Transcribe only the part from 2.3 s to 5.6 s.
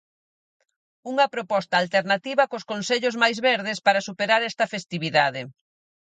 cos consellos máis verdes para superar esta festividade.